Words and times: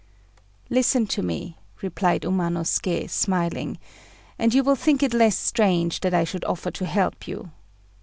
"Listen 0.71 1.05
to 1.05 1.21
me," 1.21 1.59
replied 1.83 2.23
Umanosuké, 2.23 3.07
smiling, 3.07 3.77
"and 4.39 4.51
you 4.51 4.63
will 4.63 4.75
think 4.75 5.03
it 5.03 5.13
less 5.13 5.37
strange 5.37 5.99
that 5.99 6.11
I 6.15 6.23
should 6.23 6.43
offer 6.45 6.71
to 6.71 6.87
help 6.87 7.27
you. 7.27 7.51